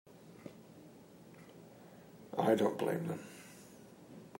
[2.39, 3.19] I don't blame them.